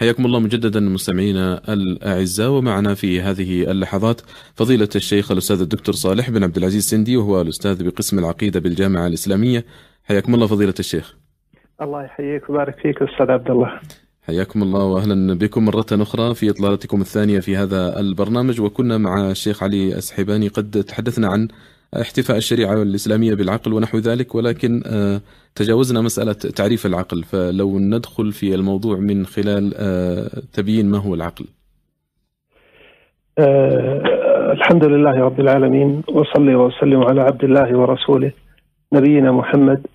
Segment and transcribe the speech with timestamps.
[0.00, 4.20] حياكم الله مجددا مستمعينا الأعزاء ومعنا في هذه اللحظات
[4.54, 9.64] فضيلة الشيخ الأستاذ الدكتور صالح بن عبد العزيز سندي وهو الأستاذ بقسم العقيدة بالجامعة الإسلامية
[10.04, 11.16] حياكم الله فضيلة الشيخ.
[11.82, 13.80] الله يحييك ويبارك فيك أستاذ عبد الله.
[14.22, 19.62] حياكم الله واهلا بكم مرة أخرى في إطلالتكم الثانية في هذا البرنامج وكنا مع الشيخ
[19.62, 21.48] علي السحيباني قد تحدثنا عن
[21.94, 25.20] احتفاء الشريعة الإسلامية بالعقل ونحو ذلك ولكن آه،
[25.54, 31.46] تجاوزنا مسألة تعريف العقل فلو ندخل في الموضوع من خلال آه، تبيين ما هو العقل.
[33.38, 34.20] أه
[34.52, 38.32] الحمد لله رب العالمين وصلي وسلم على عبد الله ورسوله
[38.92, 39.86] نبينا محمد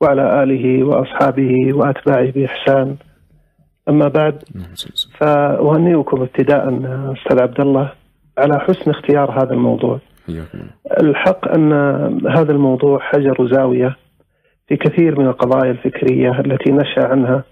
[0.00, 2.96] وعلى آله وأصحابه وأتباعه بإحسان
[3.88, 4.42] أما بعد
[5.18, 6.68] فأهنئكم ابتداء
[7.12, 7.92] أستاذ عبد الله
[8.38, 10.00] على حسن اختيار هذا الموضوع.
[11.02, 11.72] الحق أن
[12.28, 13.96] هذا الموضوع حجر زاوية
[14.68, 17.44] في كثير من القضايا الفكرية التي نشأ عنها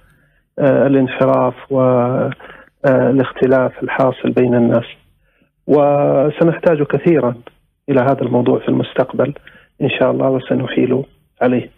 [0.58, 4.84] آه، الانحراف والاختلاف آه، الحاصل بين الناس.
[5.66, 7.34] وسنحتاج كثيرا
[7.88, 9.34] إلى هذا الموضوع في المستقبل
[9.82, 11.04] إن شاء الله وسنحيل
[11.42, 11.70] عليه.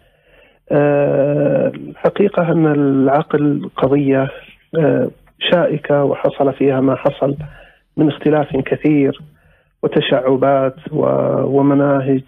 [0.71, 4.29] آه، الحقيقة أن العقل قضية
[5.51, 7.35] شائكة وحصل فيها ما حصل
[7.97, 9.21] من اختلاف كثير
[9.83, 10.75] وتشعبات
[11.45, 12.23] ومناهج.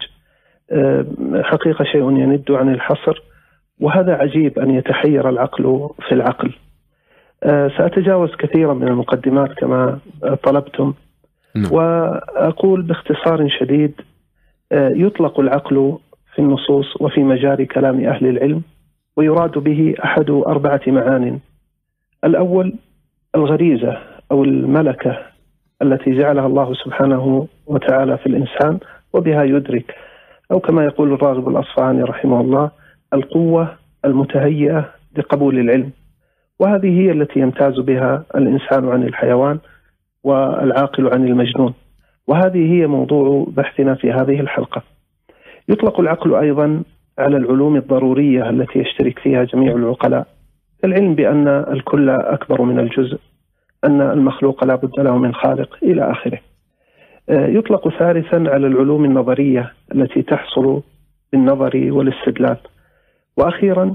[0.70, 1.06] آه،
[1.42, 3.22] حقيقة شيء يند عن الحصر
[3.80, 6.52] وهذا عجيب أن يتحير العقل في العقل.
[7.42, 9.98] آه، سأتجاوز كثيرا من المقدمات كما
[10.42, 10.94] طلبتم
[11.54, 11.72] نعم.
[11.72, 14.00] وأقول باختصار شديد
[14.72, 15.98] آه، يطلق العقل
[16.34, 18.62] في النصوص وفي مجال كلام أهل العلم
[19.16, 21.38] ويراد به أحد أربعة معان.
[22.24, 22.74] الأول
[23.34, 23.98] الغريزة
[24.30, 25.33] أو الملكة
[25.84, 28.78] التي جعلها الله سبحانه وتعالى في الإنسان
[29.12, 29.94] وبها يدرك.
[30.52, 32.70] أو كما يقول الراغب الأصفهاني رحمه الله
[33.14, 33.68] القوة
[34.04, 35.90] المتهيئة لقبول العلم.
[36.60, 39.58] وهذه هي التي يمتاز بها الإنسان عن الحيوان
[40.24, 41.74] والعاقل عن المجنون.
[42.28, 44.82] وهذه هي موضوع بحثنا في هذه الحلقة.
[45.68, 46.82] يطلق العقل أيضا
[47.18, 50.26] على العلوم الضرورية التي يشترك فيها جميع العقلاء.
[50.82, 53.18] كالعلم بأن الكل أكبر من الجزء.
[53.84, 56.38] أن المخلوق لا بد له من خالق إلى آخره.
[57.28, 60.82] آه، يطلق ثالثا على العلوم النظرية التي تحصل
[61.32, 62.56] بالنظر والاستدلال.
[63.36, 63.94] وأخيرا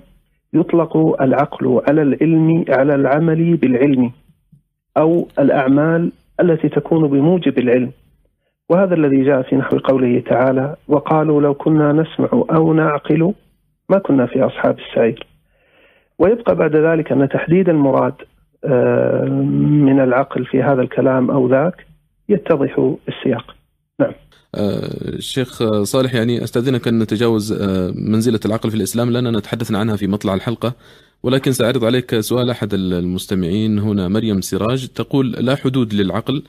[0.53, 4.11] يطلق العقل على العلم على العمل بالعلم
[4.97, 6.11] أو الأعمال
[6.41, 7.91] التي تكون بموجب العلم.
[8.69, 13.33] وهذا الذي جاء في نحو قوله تعالى وقالوا لو كنا نسمع أو نعقل
[13.89, 15.27] ما كنا في أصحاب السعير.
[16.19, 18.13] ويبقى بعد ذلك أن تحديد المراد
[19.83, 21.85] من العقل في هذا الكلام أو ذاك
[22.29, 23.55] يتضح السياق.
[23.99, 24.13] نعم.
[24.55, 30.07] آه، صالح يعني أستأذنك أن نتجاوز آه، منزلة العقل في الإسلام لأننا تحدثنا عنها في
[30.07, 30.73] مطلع الحلقة
[31.23, 36.43] ولكن سأعرض عليك سؤال أحد المستمعين هنا مريم سراج تقول لا حدود للعقل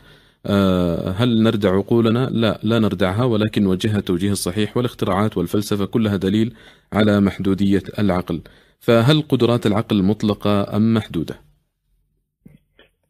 [1.16, 6.54] هل نردع عقولنا؟ لا لا نردعها ولكن نوجهها التوجيه الصحيح والاختراعات والفلسفة كلها دليل
[6.92, 8.40] على محدودية العقل.
[8.80, 11.49] فهل قدرات العقل مطلقة أم محدودة؟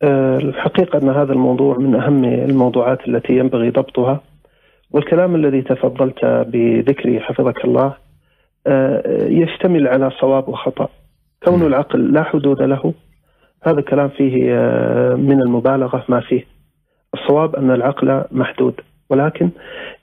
[0.03, 4.21] آه، الحقيقة أن هذا الموضوع من أهم الموضوعات التي ينبغي ضبطها.
[4.91, 7.94] والكلام الذي تفضلت بذكره حفظك الله
[8.66, 10.88] آه، يشتمل على صواب وخطأ.
[11.44, 12.94] كون العقل لا حدود له
[13.62, 16.44] هذا كلام فيه آه، من المبالغة ما فيه.
[17.15, 18.81] الصواب أن العقل محدود.
[19.11, 19.50] ولكن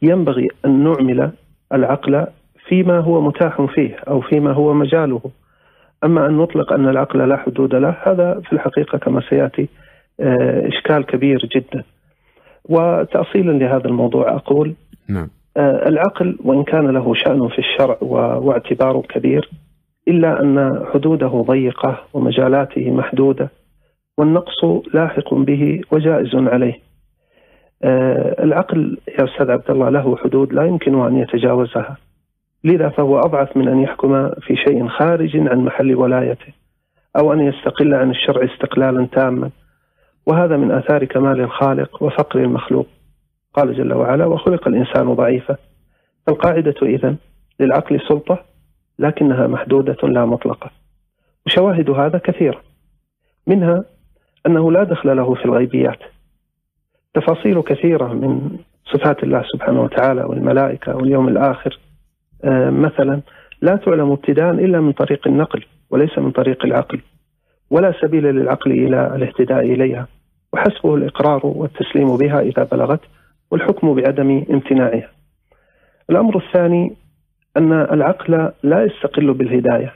[0.01, 1.31] ينبغي أن نعمل
[1.73, 2.25] العقل
[2.67, 5.21] فيما هو متاح فيه أو فيما هو مجاله.
[6.03, 9.69] أما أن نطلق أن العقل لا حدود له هذا في الحقيقة كما سيأتي
[10.19, 11.83] إشكال كبير جدا.
[12.69, 14.75] وتأصيلا لهذا الموضوع أقول
[15.09, 15.29] نعم.
[15.57, 19.49] آه، العقل وإن كان له شأن في الشرع واعتبار كبير
[20.07, 23.49] إلا أن حدوده ضيقة ومجالاته محدودة
[24.17, 24.63] والنقص
[24.93, 26.79] لاحق به وجائز عليه.
[27.83, 31.97] آه، العقل يا أستاذ عبد الله له حدود لا يمكن أن يتجاوزها.
[32.63, 36.53] لذا فهو أضعف من أن يحكم في شيء خارج عن محل ولايته
[37.19, 39.49] أو أن يستقل عن الشرع استقلالا تاما.
[40.27, 42.87] وهذا من آثار كمال الخالق وفقر المخلوق.
[43.53, 45.57] قال جل وعلا وخلق الإنسان ضعيفا
[46.29, 47.17] القاعدة إذن
[47.59, 48.45] للعقل سلطة
[48.99, 50.71] لكنها محدودة لا مطلقة.
[51.45, 52.61] وشواهد هذا كثيرة.
[53.47, 53.83] منها
[54.45, 55.99] أنه لا دخل له في الغيبيات.
[57.13, 58.57] تفاصيل كثيرة من
[58.93, 61.79] صفات الله سبحانه وتعالى والملائكة واليوم الآخر
[62.43, 63.21] آه، مثلا
[63.61, 67.01] لا تعلم ابتداء إلا من طريق النقل وليس من طريق العقل
[67.69, 70.07] ولا سبيل للعقل إلى الاهتداء إليها.
[70.53, 73.01] وحسبه الإقرار والتسليم بها إذا بلغت
[73.51, 75.09] والحكم بعدم امتناعها.
[76.09, 76.95] الأمر الثاني
[77.57, 79.93] أن العقل لا يستقل بالهداية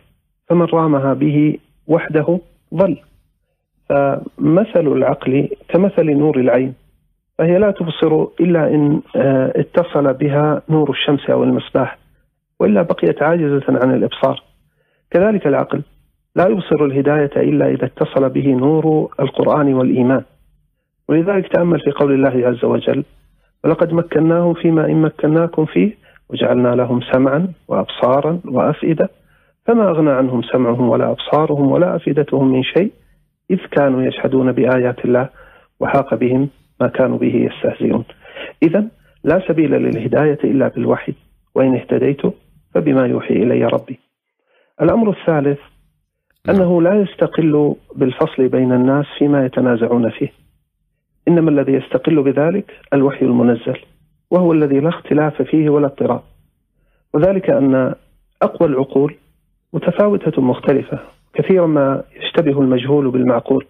[0.49, 1.57] فمن رامها به
[1.87, 2.39] وحده
[2.73, 2.97] ضل.
[3.89, 6.73] فمثل العقل كمثل نور العين
[7.37, 11.97] فهي لا تبصر إلا إن آه، اتصل بها نور الشمس أو المصباح
[12.59, 14.43] وإلا بقيت عاجزة عن الإبصار.
[15.11, 15.81] كذلك العقل
[16.35, 20.23] لا يبصر الهداية إلا إذا اتصل به نور القرآن والإيمان.
[21.11, 23.03] ولذلك تأمل في قول الله عز وجل
[23.63, 25.97] ولقد مكناهم فيما إن مكناكم فيه
[26.29, 29.09] وجعلنا لهم سمعا وأبصارا وأفئدة
[29.65, 32.91] فما أغنى عنهم سمعهم ولا أبصارهم ولا أفئدتهم من شيء
[33.51, 35.29] إذ كانوا يشهدون بآيات الله
[35.79, 36.49] وحاق بهم
[36.81, 38.03] ما كانوا به يستهزئون.
[38.63, 38.87] إذا
[39.23, 41.13] لا سبيل للهداية إلا بالوحي
[41.55, 42.21] وإن اهتديت
[42.73, 43.99] فبما يوحي إلي ربي.
[44.81, 45.59] الأمر الثالث
[46.49, 50.40] أنه لا يستقل بالفصل بين الناس فيما يتنازعون فيه.
[51.27, 53.77] إنما الذي يستقل بذلك الوحي المنزل
[54.31, 56.21] وهو الذي لا اختلاف فيه ولا اضطراب.
[57.13, 57.95] وذلك أن
[58.41, 59.15] أقوى العقول
[59.73, 60.99] متفاوتة مختلفة
[61.33, 63.65] كثيرا ما يشتبه المجهول بالمعقول.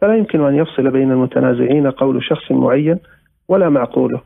[0.00, 2.98] فلا يمكن أن يفصل بين المتنازعين قول شخص معين
[3.48, 4.20] ولا معقوله.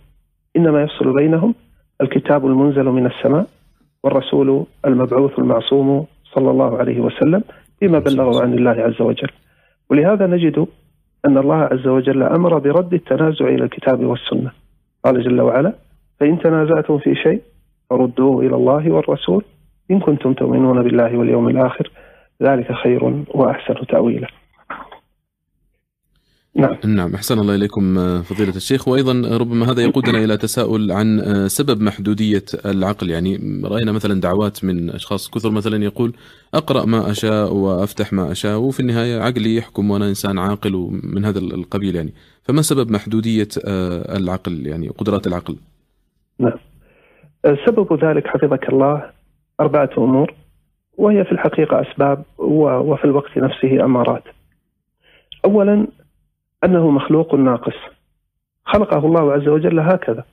[0.56, 1.54] إنما يفصل بينهم
[2.00, 3.46] الكتاب المنزل من السماء
[4.02, 7.42] والرسول المبعوث المعصوم صلى الله عليه وسلم
[7.82, 9.30] بما بلغه عن الله عز وجل.
[9.90, 10.66] ولهذا نجد
[11.26, 14.50] أن الله عز وجل أمر برد التنازع إلى الكتاب والسنة.
[15.04, 15.72] قال جل وعلا
[16.20, 17.40] فإن تنازعتم في شيء
[17.90, 19.44] فردوه إلى الله والرسول.
[19.90, 21.90] إن كنتم تؤمنون بالله واليوم الآخر
[22.42, 24.28] ذلك خير وأحسن تأويلا.
[26.56, 26.76] نعم.
[26.84, 28.88] نعم أحسن الله إليكم آه، فضيلة الشيخ.
[28.88, 33.10] وأيضا ربما هذا يقودنا إلى تساؤل عن آه، سبب محدودية العقل.
[33.10, 36.12] يعني رأينا مثلا دعوات من أشخاص كثر مثلا يقول
[36.54, 41.38] أقرأ ما أشاء وأفتح ما أشاء وفي النهاية عقلي يحكم وأنا إنسان عاقل ومن هذا
[41.38, 42.12] القبيل يعني.
[42.42, 45.56] فما سبب محدودية آه، العقل يعني قدرات العقل؟
[46.38, 46.58] نعم.
[47.66, 49.10] سبب ذلك حفظك الله
[49.60, 50.34] أربعة أمور
[50.96, 54.24] وهي في الحقيقة أسباب وفي الوقت نفسه أمارات.
[55.44, 55.86] أولا
[56.64, 57.76] أنه مخلوق ناقص.
[58.64, 60.24] خلقه الله عز وجل هكذا.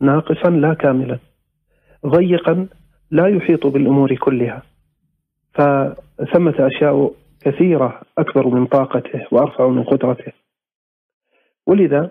[0.00, 1.18] ناقصا لا كاملا.
[2.06, 2.68] ضيقا
[3.10, 4.62] لا يحيط بالأمور كلها.
[5.54, 10.32] فثمة أشياء كثيرة أكبر من طاقته وأرفع من قدرته.
[11.66, 12.10] ولذا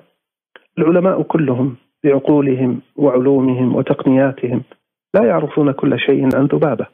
[0.77, 4.63] العلماء كلهم بعقولهم وعلومهم وتقنياتهم
[5.13, 6.87] لا يعرفون كل شيء عن ذبابة.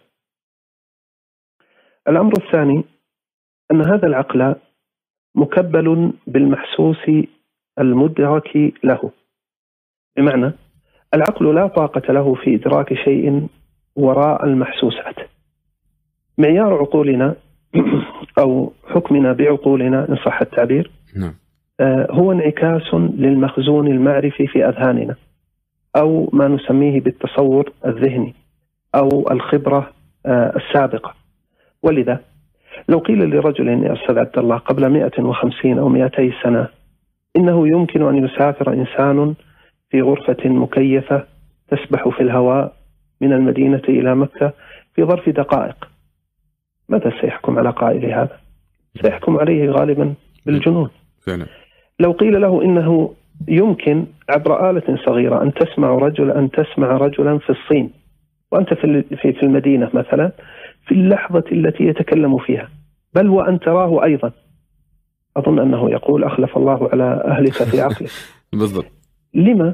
[2.08, 2.84] الأمر الثاني
[3.72, 4.56] أن هذا العقل
[5.36, 7.12] مكبل بالمحسوس
[7.80, 9.12] المدرك له.
[10.18, 10.52] بمعنى
[11.14, 13.48] العقل لا طاقة له في إدراك شيء
[13.96, 15.16] وراء المحسوسات.
[16.38, 17.36] معيار عقولنا
[18.40, 21.34] أو حكمنا بعقولنا إن صح التعبير نعم.
[21.80, 25.16] آه، هو انعكاس للمخزون المعرفي في أذهاننا
[25.96, 28.36] أو ما نسميه بالتصور الذهني
[28.96, 29.92] أو الخبرة
[30.26, 31.14] آه، السابقة.
[31.84, 32.20] ولذا
[32.90, 36.68] لو قيل لرجل يا أستاذ عبد الله قبل 150 أو 200 سنة
[37.36, 39.34] إنه يمكن أن يسافر إنسان
[39.90, 41.24] في غرفة مكيفة
[41.68, 42.74] تسبح في الهواء
[43.22, 44.54] من المدينة إلى مكة
[44.96, 45.88] في ظرف دقائق
[46.90, 48.38] ماذا سيحكم على قائل هذا؟
[49.02, 50.14] سيحكم عليه غالبا
[50.46, 50.90] بالجنون
[51.26, 51.46] فعلا.
[52.00, 53.14] لو قيل له إنه
[53.48, 57.92] يمكن عبر آلة صغيرة أن تسمع رجل أن تسمع رجلا في الصين
[58.52, 60.32] وأنت في في المدينة مثلا
[60.86, 62.70] في اللحظة التي يتكلم فيها.
[63.16, 64.32] بل وأن تراه أيضا.
[65.38, 68.12] أظن أنه يقول أخلف الله على أهلك في عقلك
[68.54, 68.86] بالضبط.
[69.34, 69.74] لما؟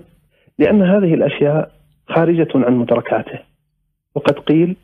[0.60, 1.72] لأن هذه الأشياء
[2.10, 3.40] خارجة عن مدركاته.
[4.16, 4.76] وقد قيل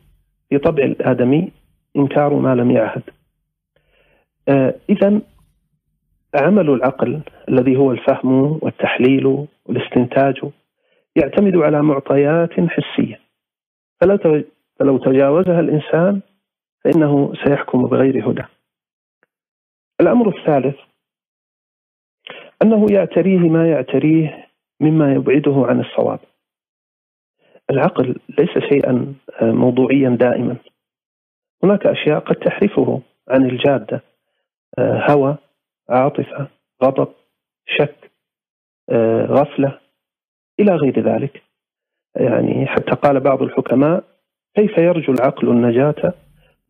[0.49, 1.51] في طبع الآدمي
[1.97, 3.03] إنكار ما لم يعهد.
[4.47, 5.21] آه إذا
[6.35, 10.41] عمل العقل الذي هو الفهم والتحليل والاستنتاج
[11.15, 13.19] يعتمد على معطيات حسية.
[14.01, 14.43] فلو
[14.79, 16.21] فلو تجاوزها الإنسان
[16.83, 18.43] فإنه سيحكم بغير هدى.
[20.01, 20.75] الأمر الثالث
[22.61, 24.47] أنه يعتريه ما يعتريه
[24.79, 26.19] مما يبعده عن الصواب.
[27.69, 30.57] العقل ليس شيئا موضوعيا دائما.
[31.63, 34.03] هناك أشياء قد تحرفه عن الجادة
[34.79, 35.37] هوى
[35.89, 36.47] عاطفة
[36.83, 37.13] غضب
[37.65, 38.11] شك
[39.29, 39.79] غفلة
[40.59, 41.43] إلى غير ذلك.
[42.15, 44.03] يعني حتى قال بعض الحكماء
[44.55, 46.13] كيف يرجو العقل النجاة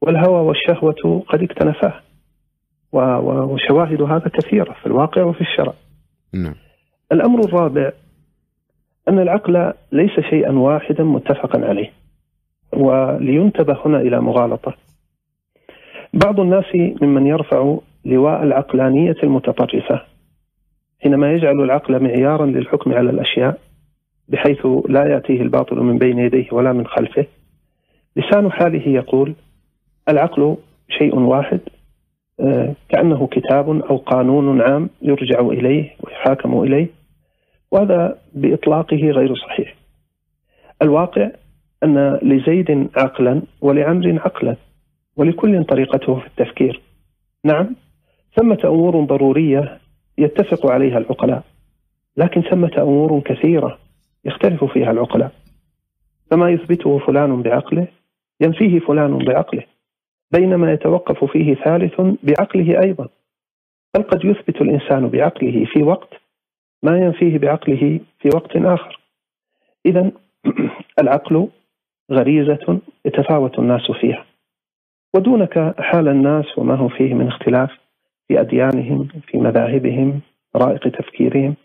[0.02, 1.94] والهوى والشهوة قد اكتنفاه؟
[2.94, 5.74] وشواهد هذا كثيرة في الواقع وفي الشرع.
[6.34, 6.56] نعم.
[7.12, 7.92] الأمر الرابع
[9.08, 11.92] أن العقل ليس شيئا واحدا متفقا عليه
[12.74, 14.74] ولينتبه هنا إلى مغالطة.
[16.14, 16.66] بعض الناس
[17.02, 20.02] ممن يرفع لواء العقلانية المتطرفة
[21.04, 23.60] حينما يجعل العقل معيارا للحكم على الأشياء
[24.28, 27.26] بحيث لا يأتيه الباطل من بين يديه ولا من خلفه
[28.16, 29.36] لسان حاله يقول
[30.10, 30.58] العقل
[30.90, 31.60] شيء واحد
[32.40, 36.88] آه، كأنه كتاب أو قانون عام يرجع إليه ويحاكم إليه
[37.72, 39.76] وهذا بإطلاقه غير صحيح.
[40.82, 41.30] الواقع
[41.84, 44.56] أن لزيد عقلا ولعمر عقلا
[45.18, 46.82] ولكل طريقته في التفكير.
[47.44, 47.76] نعم
[48.36, 49.80] ثمة أمور ضرورية
[50.18, 51.44] يتفق عليها العقلاء
[52.18, 53.78] لكن ثمة أمور كثيرة
[54.26, 55.32] يختلف فيها العقلاء.
[56.32, 57.88] فما يثبته فلان بعقله
[58.44, 59.64] ينفيه فلان بعقله
[60.32, 63.08] بينما يتوقف فيه ثالث بعقله أيضا.
[63.96, 66.10] بل قد يثبت الإنسان بعقله في وقت
[66.84, 69.00] ما ينفيه بعقله في وقت آخر.
[69.86, 70.12] إذا
[71.02, 71.48] العقل
[72.12, 74.26] غريزة يتفاوت الناس فيها.
[75.16, 77.72] ودونك حال الناس وما هم فيه من اختلاف
[78.28, 80.22] في أديانهم في مذاهبهم
[80.54, 81.56] طرائق تفكيرهم.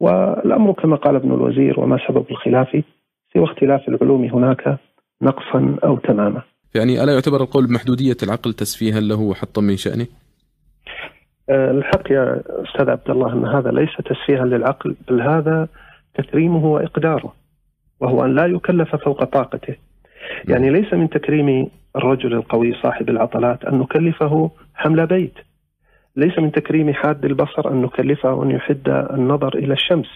[0.00, 2.82] والأمر كما قال ابن الوزير وما سبب الخلاف
[3.34, 4.78] سوى اختلاف العلوم هناك
[5.22, 6.42] نقصا أو تماما.
[6.74, 10.06] يعني ألا يعتبر القول بمحدودية العقل تسفيها له وحطا من شأنه؟
[11.50, 15.68] أه، الحق يا أستاذ عبد الله أن هذا ليس تسفيها للعقل بل هذا
[16.14, 17.34] تكريمه وإقداره
[18.00, 19.76] وهو أن لا يكلف فوق طاقته.
[20.48, 25.34] يعني ليس من تكريم الرجل القوي صاحب العضلات أن نكلفه حمل بيت.
[26.16, 30.08] ليس من تكريم حاد البصر أن نكلفه أن يحد النظر إلى الشمس.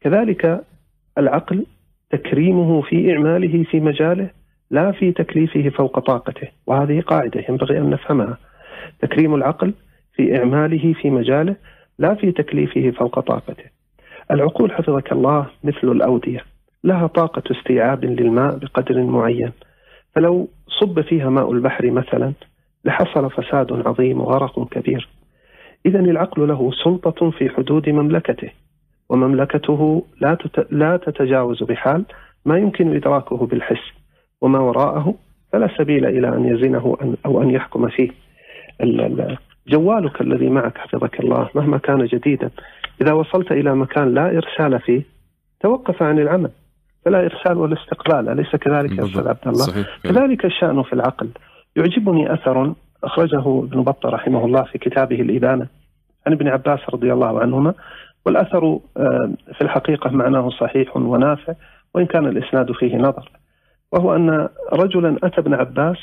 [0.00, 0.64] كذلك
[1.18, 1.66] العقل
[2.16, 4.30] تكريمه في إعماله في مجاله
[4.70, 6.48] لا في تكليفه فوق طاقته.
[6.66, 8.38] وهذه قاعدة ينبغي أن نفهمها.
[9.00, 9.74] تكريم العقل
[10.12, 11.56] في إعماله في مجاله
[11.98, 13.64] لا في تكليفه فوق طاقته.
[14.30, 16.44] العقول حفظك الله مثل الأودية.
[16.84, 19.52] لها طاقة استيعاب للماء بقدر معين.
[20.14, 20.48] فلو
[20.80, 22.32] صب فيها ماء البحر مثلا
[22.84, 25.08] لحصل فساد عظيم وغرق كبير.
[25.86, 28.50] إذا العقل له سلطة في حدود مملكته.
[29.08, 30.38] ومملكته لا
[30.70, 32.04] لا تتجاوز بحال
[32.44, 33.92] ما يمكن إدراكه بالحس
[34.40, 35.14] وما وراءه
[35.52, 36.96] فلا سبيل إلى أن يزنه
[37.26, 38.10] أو أن يحكم فيه.
[39.68, 42.50] جوالك الذي معك حفظك الله مهما كان جديدا
[43.00, 45.02] إذا وصلت إلى مكان لا إرسال فيه
[45.60, 46.50] توقف عن العمل.
[47.04, 49.86] فلا إرسال ولا استقبال أليس كذلك يا أستاذ عبد الله؟ صحيح.
[50.02, 51.28] كذلك الشأن في العقل.
[51.76, 55.66] يعجبني أثر أخرجه ابن بطة رحمه الله في كتابه الإبانة
[56.26, 57.74] عن ابن عباس رضي الله عنهما
[58.26, 61.54] والأثر آه، في الحقيقة معناه صحيح ونافع
[61.94, 63.30] وإن كان الإسناد فيه نظر.
[63.92, 65.96] وهو أن رجلا أتى ابن عباس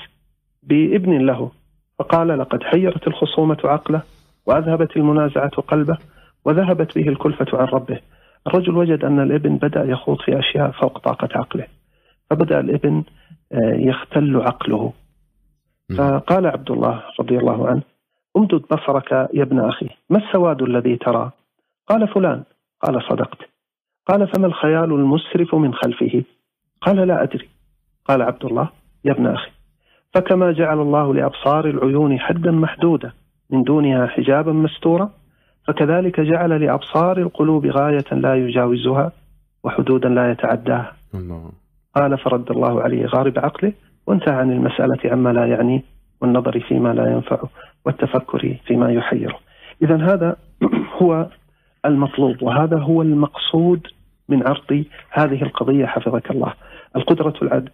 [0.64, 1.52] بابن له
[2.00, 4.02] فقال لقد حيرت الخصومة عقله
[4.46, 5.98] وأذهبت المنازعة قلبه
[6.46, 8.00] وذهبت به الكلفة عن ربه.
[8.48, 11.68] الرجل وجد أن الابن بدأ يخوض في أشياء فوق طاقة عقله
[12.30, 13.04] فبدأ الابن
[13.52, 14.94] آه، يختل عقله.
[15.98, 17.82] فقال عبد الله رضي الله عنه
[18.38, 21.32] امدد بصرك يا ابن أخي ما السواد الذي ترى؟
[21.92, 22.44] قال فلان.
[22.82, 23.38] قال صدقت.
[24.08, 26.24] قال فما الخيال المسرف من خلفه؟
[26.82, 27.50] قال لا أدري.
[28.06, 28.70] قال عبد الله
[29.06, 29.52] يا ابن أخي
[30.14, 33.12] فكما جعل الله لأبصار العيون حدا محدودا
[33.50, 35.10] من دونها حجابا مستورا
[35.68, 39.12] فكذلك جعل لأبصار القلوب غاية لا يجاوزها
[39.64, 40.94] وحدودا لا يتعداها.
[41.16, 41.52] الله.
[41.96, 43.74] قال فرد الله عليه غارب عقله
[44.08, 45.84] وانتهى عن المسألة عما لا يعني
[46.22, 47.50] والنظر فيما لا ينفعه
[47.86, 49.40] والتفكر فيما يحيره
[49.82, 50.36] إذا هذا
[51.02, 51.28] هو
[51.86, 53.88] المطلوب وهذا هو المقصود
[54.30, 56.54] من عرض هذه القضية حفظك الله.
[56.96, 57.34] القدرة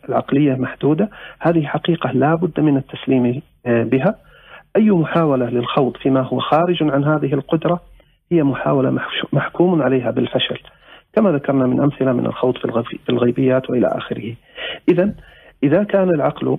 [0.10, 1.10] العقلية محدودة
[1.40, 4.16] هذه حقيقة لا بد من التسليم آه، بها.
[4.76, 7.80] أي محاولة للخوض فيما هو خارج عن هذه القدرة
[8.32, 9.00] هي محاولة
[9.34, 10.60] محكوم عليها بالفشل
[11.14, 14.34] كما ذكرنا من أمثلة من الخوض في الغيبيات وإلى آخره.
[14.90, 15.14] إذا
[15.64, 16.58] إذا كان العقل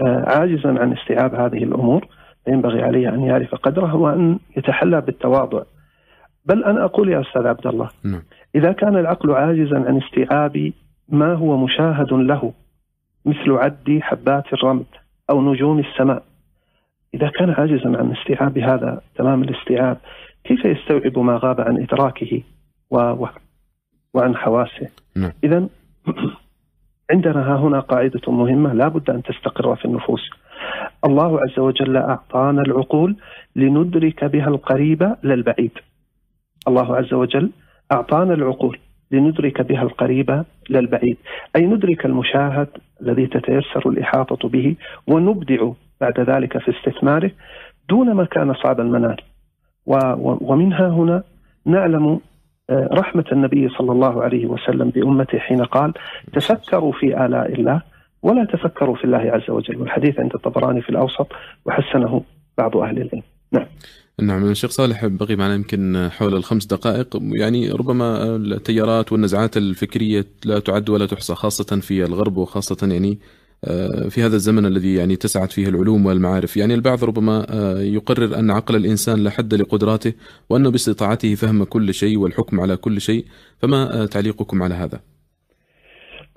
[0.00, 2.06] آه، عاجزا عن استيعاب هذه الأمور
[2.44, 5.62] فينبغي عليه أن يعرف قدره وأن يتحلى بالتواضع.
[6.48, 8.22] بل أنا أقول يا أستاذ عبد الله نعم.
[8.54, 10.72] إذا كان العقل عاجزا عن استيعاب
[11.08, 12.52] ما هو مشاهد له
[13.26, 14.84] مثل عد حبات الرمل
[15.30, 16.22] أو نجوم السماء
[17.14, 19.96] إذا كان عاجزا عن استيعاب هذا تمام الاستيعاب
[20.44, 22.42] كيف يستوعب ما غاب عن إدراكه
[22.90, 22.98] و...
[22.98, 23.28] و...
[24.14, 25.32] وعن حواسه نعم.
[25.44, 25.68] إذا
[27.12, 30.30] عندنا ها هنا قاعدة مهمة لا بد أن تستقر في النفوس
[31.04, 33.16] الله عز وجل أعطانا العقول
[33.56, 35.72] لندرك بها القريب للبعيد
[36.68, 37.50] الله عز وجل
[37.92, 38.78] أعطانا العقول
[39.10, 41.16] لندرك بها القريب للبعيد
[41.56, 42.68] أي ندرك المشاهد
[43.02, 47.30] الذي تتيسر الإحاطة به ونبدع بعد ذلك في استثماره
[47.88, 49.16] دون ما كان صعب المنال.
[50.40, 51.22] ومنها هنا
[51.66, 52.20] نعلم
[52.70, 55.94] آه، رحمة النبي صلى الله عليه وسلم بأمته حين قال
[56.32, 57.82] تفكروا في آلاء الله
[58.22, 59.76] ولا تفكروا في الله عز وجل.
[59.76, 61.32] والحديث عند الطبراني في الأوسط
[61.66, 62.22] وحسنه
[62.58, 63.22] بعض أهل العلم.
[63.52, 63.66] نعم.
[64.22, 67.18] نعم الشيخ صالح بقي معنا يمكن حول الخمس دقائق.
[67.22, 73.18] يعني ربما التيارات والنزعات الفكرية لا تعد ولا تحصى خاصة في الغرب وخاصة يعني
[74.08, 76.56] في هذا الزمن الذي يعني تسعت فيه العلوم والمعارف.
[76.56, 77.46] يعني البعض ربما
[77.80, 80.12] يقرر أن عقل الإنسان لا حد لقدراته
[80.50, 83.24] وأنه باستطاعته فهم كل شيء والحكم على كل شيء.
[83.58, 85.00] فما تعليقكم على هذا؟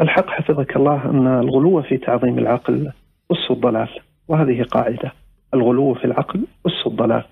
[0.01, 2.91] الحق حفظك الله أن الغلو في تعظيم العقل
[3.31, 3.89] أس الضلال
[4.27, 5.13] وهذه قاعدة.
[5.53, 7.23] الغلو في العقل أس الضلال.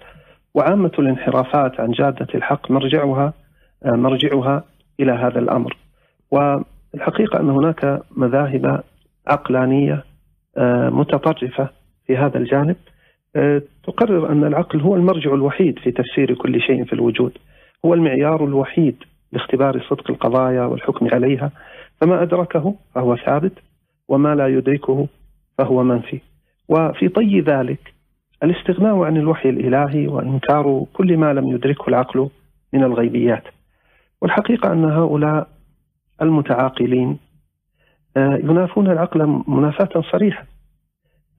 [0.53, 3.33] وعامة الانحرافات عن جادة الحق مرجعها
[3.85, 4.63] مرجعها
[4.99, 5.77] إلى هذا الأمر.
[6.31, 8.83] والحقيقة أن هناك مذاهب
[9.27, 10.03] عقلانية
[10.57, 11.69] آه، متطرفة
[12.07, 12.75] في هذا الجانب.
[13.35, 17.38] آه، تقرر أن العقل هو المرجع الوحيد في تفسير كل شيء في الوجود.
[17.85, 18.95] هو المعيار الوحيد
[19.31, 21.51] لاختبار صدق القضايا والحكم عليها.
[22.01, 23.53] فما أدركه فهو ثابت
[24.07, 25.07] وما لا يدركه
[25.57, 26.19] فهو منفي.
[26.69, 27.93] وفي طي ذلك
[28.43, 32.29] الاستغناء عن الوحي الإلهي وإنكار كل ما لم يدركه العقل
[32.74, 33.43] من الغيبيات.
[34.22, 35.48] والحقيقة أن هؤلاء
[36.22, 37.17] المتعاقلين
[38.17, 40.46] آه، ينافون العقل منافاة صريحة.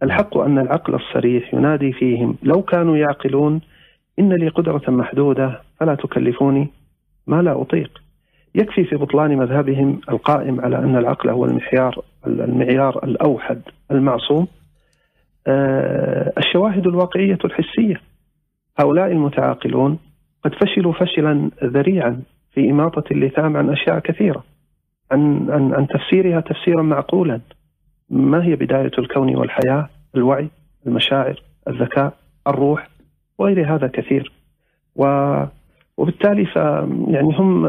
[0.02, 3.60] الحق أن العقل الصريح ينادي فيهم لو كانوا يعقلون
[4.18, 6.68] إن لي قدرة محدودة فلا تكلفوني
[7.26, 8.02] ما لا أطيق.
[8.54, 14.46] يكفي في بطلان مذهبهم القائم على أن العقل هو المعيار المعيار الأوحد المعصوم.
[16.38, 18.00] الشواهد الواقعية الحسية.
[18.78, 19.98] هؤلاء المتعاقلون
[20.44, 24.44] قد فشلوا فشلا ذريعا في إماطة اللثام عن أشياء كثيرة
[25.12, 27.40] عن, عن, عن تفسيرها تفسيرا معقولا.
[28.10, 30.48] ما هي بداية الكون والحياة؟ الوعي
[30.86, 32.12] المشاعر الذكاء
[32.46, 32.88] الروح
[33.38, 34.32] وغير هذا كثير.
[34.96, 35.04] و
[35.96, 36.56] وبالتالي ف
[37.08, 37.66] يعني هم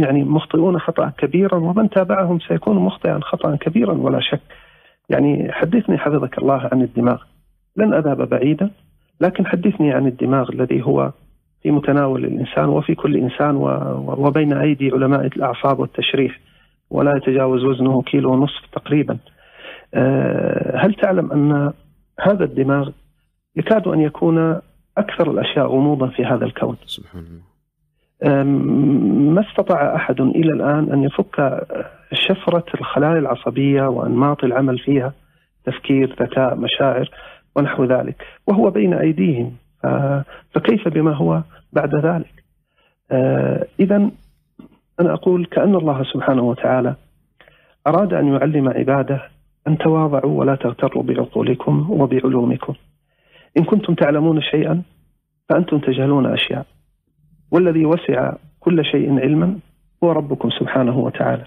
[0.00, 4.40] يعني مخطئون خطأ كبيرا ومن تابعهم سيكون مخطئا خطا كبيرا ولا شك.
[5.08, 7.22] يعني حدثني حفظك الله عن الدماغ.
[7.76, 8.70] لن أذهب بعيدا
[9.20, 11.12] لكن حدثني عن الدماغ الذي هو
[11.62, 13.56] في متناول الإنسان وفي كل إنسان
[14.06, 16.40] وبين أيدي علماء الأعصاب والتشريح
[16.90, 19.18] ولا يتجاوز وزنه كيلو ونصف تقريبا.
[19.94, 21.72] آه، هل تعلم أن
[22.20, 22.90] هذا الدماغ
[23.56, 24.60] يكاد أن يكون
[24.98, 26.76] أكثر الأشياء غموضا في هذا الكون.
[26.86, 27.53] سبحان الله.
[28.24, 31.66] ما استطاع أحد إلى الآن أن يفك
[32.12, 35.12] شفرة الخلايا العصبية وأنماط العمل فيها
[35.64, 37.10] تفكير، ذكاء، مشاعر
[37.56, 39.52] ونحو ذلك، وهو بين أيديهم
[40.54, 42.44] فكيف بما هو بعد ذلك؟
[43.10, 44.10] آه، اذا
[45.00, 46.94] أنا أقول كأن الله سبحانه وتعالى
[47.86, 49.22] أراد أن يعلم عباده
[49.68, 52.74] أن تواضعوا ولا تغتروا بعقولكم وبعلومكم.
[53.58, 54.82] إن كنتم تعلمون شيئا
[55.48, 56.66] فأنتم تجهلون أشياء
[57.54, 59.58] والذي وسع كل شيء علما
[60.04, 61.44] هو ربكم سبحانه وتعالى.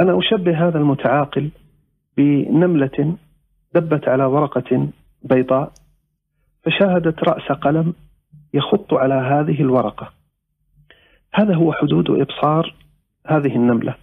[0.00, 1.50] أنا أشبه هذا المتعاقل
[2.16, 3.16] بنملة
[3.74, 4.88] دبت على ورقة
[5.22, 5.72] بيضاء
[6.64, 7.94] فشاهدت رأس قلم
[8.54, 10.12] يخط على هذه الورقة.
[11.34, 12.74] هذا هو حدود إبصار
[13.26, 13.94] هذه النملة.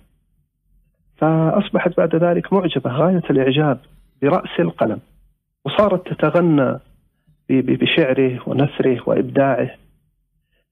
[1.17, 3.80] فأصبحت بعد ذلك معجبة غاية الإعجاب
[4.21, 5.00] برأس القلم.
[5.65, 6.80] وصارت تتغنى
[7.50, 9.81] بشعره ونثره وإبداعه.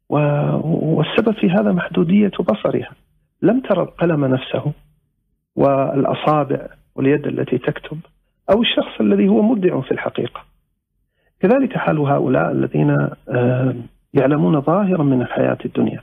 [0.09, 2.91] والسبب في هذا محدودية بصرها.
[3.41, 4.71] لم ترى القلم نفسه
[5.55, 7.99] والأصابع واليد التي تكتب
[8.49, 10.41] أو الشخص الذي هو مبدع في الحقيقة.
[11.39, 13.75] كذلك حال هؤلاء الذين آه،
[14.13, 16.01] يعلمون ظاهرا من الحياة الدنيا.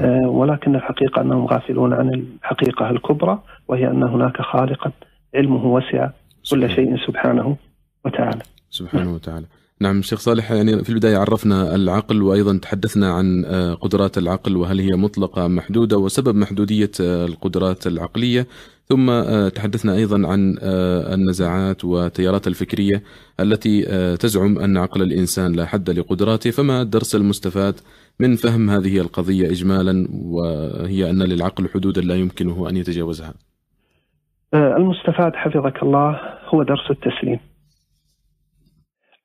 [0.00, 4.92] آه، ولكن الحقيقة أنهم غافلون عن الحقيقة الكبرى وهي أن هناك خالقا.
[5.34, 6.10] علمه وسع
[6.50, 7.56] كل شيء سبحانه
[8.04, 8.42] وتعالى.
[8.70, 9.46] سبحانه وتعالى.
[9.82, 14.80] نعم شيخ صالح يعني في البداية عرفنا العقل وأيضا تحدثنا عن آه، قدرات العقل وهل
[14.80, 18.46] هي مطلقة محدودة وسبب محدودية آه، القدرات العقلية.
[18.84, 20.58] ثم آه، تحدثنا أيضا عن
[21.14, 23.02] النزاعات والتيارات الفكرية
[23.40, 23.82] التي
[24.16, 27.74] تزعم أن عقل الإنسان لا حد لقدراته فما الدرس المستفاد
[28.20, 33.34] من فهم هذه القضية إجمالا وهي أن للعقل حدودا لا يمكنه أن يتجاوزها؟
[34.54, 36.20] المستفاد حفظك الله
[36.54, 37.51] هو درس التسليم.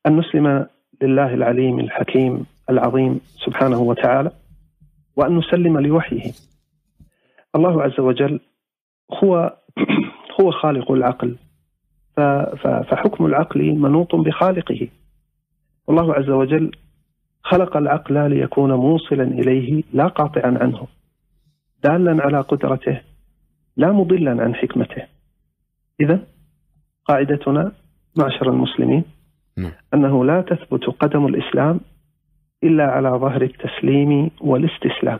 [0.08, 0.66] أن نسلم
[1.02, 4.30] لله العليم الحكيم العظيم سبحانه وتعالى
[5.16, 6.32] وأن نسلم لوحيه.
[7.54, 8.40] الله عز وجل
[9.24, 9.56] هو
[10.40, 11.36] هو خالق العقل.
[12.88, 14.88] فحكم العقل منوط بخالقه.
[15.86, 16.70] والله عز وجل
[17.42, 20.86] خلق العقل ليكون موصلا إليه لا قاطعا عنه.
[21.84, 23.00] دالا على قدرته
[23.76, 25.02] لا مضلا عن حكمته.
[26.00, 26.26] اذا
[27.04, 27.72] قاعدتنا
[28.16, 29.17] معشر المسلمين.
[29.94, 31.80] أنه لا تثبت قدم الإسلام
[32.64, 35.18] إلا على ظهر التسليم والاستسلام.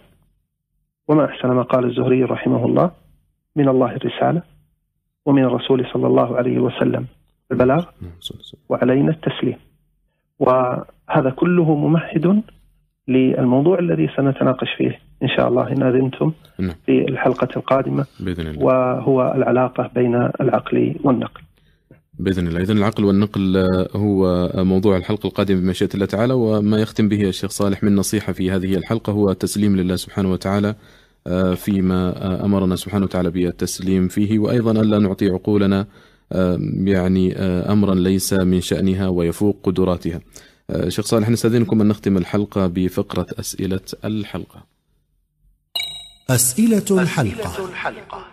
[1.08, 2.90] وما أحسن ما قال الزهري رحمه الله
[3.56, 4.42] من الله الرسالة
[5.26, 7.06] ومن الرسول صلى الله عليه وسلم
[7.52, 8.12] البلاغ نعم،
[8.68, 9.56] وعلينا التسليم.
[10.38, 12.42] وهذا كله ممهد
[13.08, 16.74] للموضوع الذي سنتناقش فيه إن شاء الله إن أذنتم نعم.
[16.86, 18.64] في الحلقة القادمة بإذن الله.
[18.64, 21.42] وهو العلاقة بين العقل والنقل.
[22.18, 27.08] بإذن الله اذا العقل والنقل آه، هو موضوع الحلقة القادمة بمشيئه الله تعالى وما يختم
[27.08, 30.74] به الشيخ صالح من نصيحة في هذه الحلقة هو تسليم لله سبحانه وتعالى
[31.26, 35.86] آه، فيما آه، أمرنا سبحانه وتعالى بالتسليم فيه وأيضا الا نعطي عقولنا
[36.32, 40.20] آه، يعني آه، امرا ليس من شأنها ويفوق قدراتها.
[40.70, 44.66] آه، شيخ صالح نستأذنكم أن نختم الحلقة بفقرة أسئلة الحلقة.
[46.30, 48.27] أسئلة الحلقة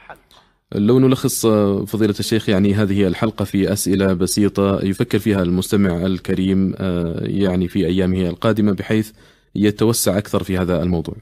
[0.73, 6.73] لو نلخص آه، فضيلة الشيخ يعني هذه الحلقة في أسئلة بسيطة يفكر فيها المستمع الكريم
[6.79, 9.11] آه، يعني في أيامه القادمة بحيث
[9.55, 11.15] يتوسع أكثر في هذا الموضوع.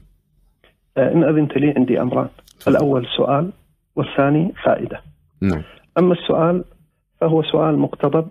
[0.96, 2.28] آه، إن أذنت لي عندي أمران.
[2.68, 3.52] الأول سؤال
[3.96, 5.00] والثاني فائدة.
[5.40, 5.62] نعم.
[5.98, 6.64] أما السؤال
[7.20, 8.28] فهو سؤال مقتضب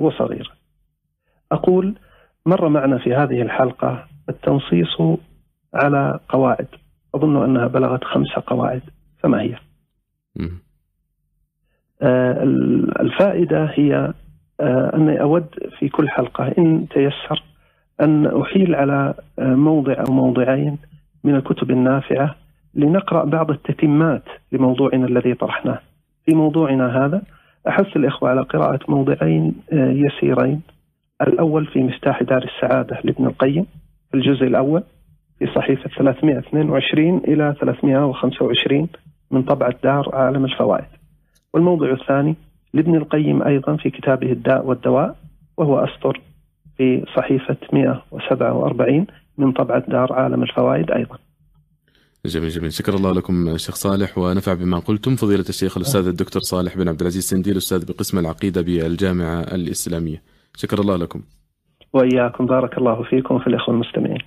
[0.00, 0.52] وصغير.
[1.52, 1.94] أقول
[2.46, 5.18] مر معنا في هذه الحلقة التنصيص
[5.74, 6.66] على قواعد.
[7.14, 8.82] أظن أنها بلغت خمس قواعد
[9.22, 9.56] فما هي؟
[12.02, 12.42] آه،
[13.00, 14.12] الفائدة هي
[14.60, 15.46] آه، أني أود
[15.78, 17.42] في كل حلقة إن تيسر
[18.00, 20.78] أن أحيل على آه، موضع أو موضعين
[21.24, 22.36] من الكتب النافعة
[22.74, 25.78] لنقرأ بعض التتمات لموضوعنا الذي طرحناه.
[26.26, 27.22] في موضوعنا هذا
[27.68, 30.62] أحث الإخوة على قراءة موضعين يسيرين.
[31.22, 33.66] الأول في مفتاح دار السعادة لابن القيم
[34.14, 34.82] الجزء الأول
[35.38, 38.88] في صحيفة 322 إلى 325
[39.34, 40.88] من طبعة دار عالم الفوائد.
[41.52, 42.36] والموضع الثاني
[42.74, 45.16] لابن القيم أيضا في كتابه الداء والدواء
[45.56, 46.20] وهو أسطر
[46.76, 49.06] في صحيفة 147
[49.38, 51.18] من طبعة دار عالم الفوائد أيضا.
[52.26, 52.72] جميل جميل.
[52.72, 55.16] شكر الله لكم شيخ صالح ونفع بما قلتم.
[55.16, 60.22] فضيلة الشيخ الأستاذ الدكتور صالح بن عبد العزيز سنديل أستاذ بقسم العقيدة بالجامعة الإسلامية.
[60.56, 61.22] شكر الله لكم.
[61.92, 62.46] وإياكم.
[62.46, 64.24] بارك الله فيكم في الإخوة المستمعين.